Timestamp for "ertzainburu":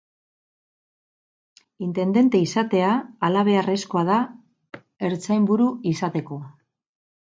5.15-5.73